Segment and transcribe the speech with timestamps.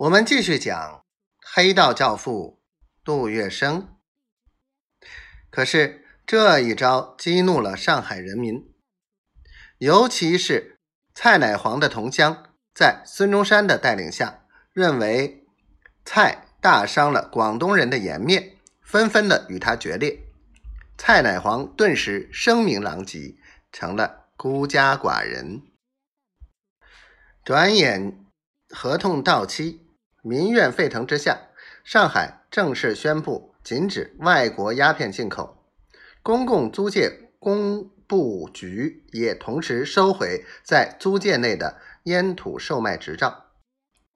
[0.00, 1.04] 我们继续讲
[1.54, 2.62] 黑道教父
[3.04, 3.86] 杜月笙。
[5.50, 8.72] 可是这一招激怒了上海人民，
[9.76, 10.80] 尤其是
[11.12, 15.44] 蔡乃煌的同乡，在孙中山的带领下，认为
[16.06, 20.18] 蔡大伤了广东人的颜面，纷纷的与他决裂。
[20.96, 23.36] 蔡乃煌顿时声名狼藉，
[23.70, 25.60] 成了孤家寡人。
[27.44, 28.24] 转眼
[28.70, 29.86] 合同到期，
[30.22, 31.48] 民怨沸腾之下，
[31.84, 35.64] 上海正式宣布禁止外国鸦片进口。
[36.22, 43.46] 公共租界工部局也同时收回在租界内的烟土售卖执照。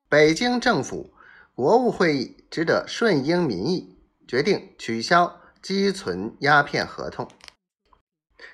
[0.09, 1.15] 北京政府
[1.55, 5.41] 国务会议只得顺应民意，决定取消。
[5.65, 7.27] 积存鸦片合同，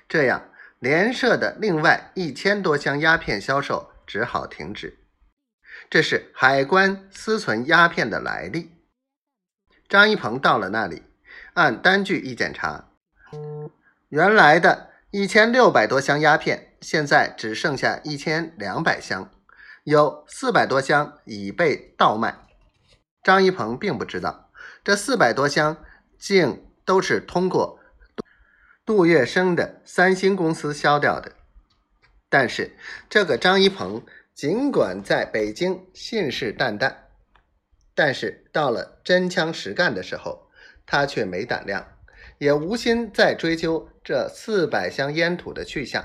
[0.07, 0.49] 这样
[0.79, 5.00] 联社的另外一千多箱鸦片销售只好停止。
[5.89, 8.71] 这是海关私存鸦片的来历。
[9.87, 11.03] 张一鹏到了那里，
[11.53, 12.89] 按单据一检查，
[14.09, 19.31] 原来的一千六百多箱鸦片，现在只剩下一千两百箱，
[19.83, 22.47] 有四百多箱已被倒卖。
[23.23, 24.51] 张一鹏并不知道，
[24.83, 25.77] 这四百多箱
[26.17, 26.65] 竟。
[26.83, 27.79] 都是通过
[28.83, 31.33] 杜月笙的三星公司销掉的，
[32.27, 32.75] 但是
[33.07, 34.03] 这个张一鹏
[34.41, 36.95] 尽管在北京信誓旦旦，
[37.93, 40.49] 但是到了真枪实干的时候，
[40.83, 41.85] 他却没胆量，
[42.39, 46.03] 也无心再追究这四百箱烟土的去向，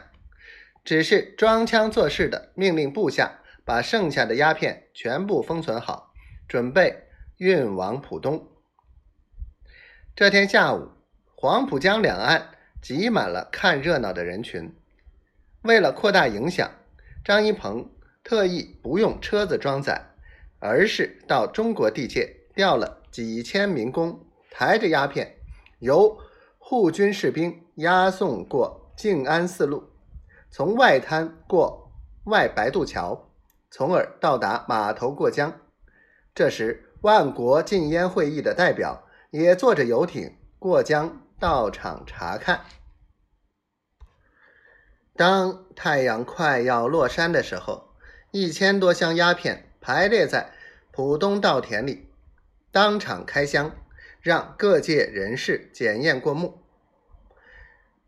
[0.85, 6.13] 只是装腔作势的命令部下把剩下的鸦片全部封存好，
[6.47, 7.05] 准备
[7.39, 8.47] 运往浦东。
[10.15, 10.91] 这天下午，
[11.35, 12.51] 黄浦江两岸
[12.83, 14.77] 挤满了看热闹的人群。
[15.63, 16.71] 为了扩大影响，
[17.25, 17.91] 张一鹏
[18.29, 20.05] 特意不用车子装载，
[20.59, 25.37] 而是到中国地界调了几千民工，抬着鸦片，
[25.79, 26.19] 由
[26.59, 29.93] 护军士兵押送过静安寺路，
[30.51, 31.93] 从外滩过
[32.25, 33.31] 外白渡桥，
[33.71, 35.61] 从而到达码头过江。
[36.35, 39.05] 这时，万国禁烟会议的代表。
[39.31, 42.65] 也坐着游艇过江到场查看。
[45.15, 47.86] 当太阳快要落山的时候，
[48.39, 50.53] 一千多箱鸦片排列在
[50.93, 52.11] 浦东稻田里，
[52.71, 53.75] 当场开箱，
[54.21, 56.61] 让各界人士检验过目。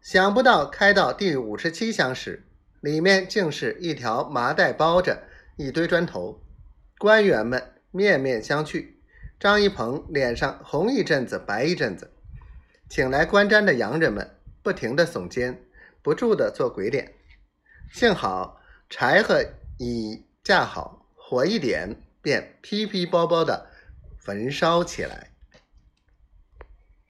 [0.02, 2.44] 想不到开到第五十七箱时，
[2.82, 5.22] 里面竟是一条麻袋包着
[5.56, 6.42] 一堆砖头，
[6.98, 8.86] 官员们面面相觑。
[9.40, 12.12] 张一鹏脸上红一阵子，白一阵子，
[12.90, 15.64] 请来观瞻的洋人们不停地耸肩，
[16.02, 17.14] 不住地做鬼脸。
[17.90, 18.60] 幸好
[18.90, 23.70] 柴禾已架好，火一点便噼噼包包的
[24.18, 25.30] 焚烧起来。